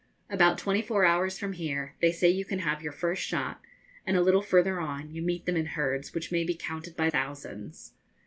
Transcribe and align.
About 0.31 0.57
twenty 0.57 0.81
four 0.81 1.05
hours 1.05 1.37
from 1.37 1.53
here 1.53 1.93
they 2.01 2.11
say 2.11 2.27
you 2.27 2.43
can 2.43 2.57
have 2.57 2.81
your 2.81 2.91
first 2.91 3.21
shot, 3.21 3.61
and 4.03 4.17
a 4.17 4.21
little 4.23 4.41
further 4.41 4.79
on 4.79 5.11
you 5.11 5.21
meet 5.21 5.45
them 5.45 5.55
in 5.55 5.67
herds 5.67 6.11
which 6.15 6.31
may 6.31 6.43
be 6.43 6.55
counted 6.55 6.95
by 6.97 7.11
thousands. 7.11 7.93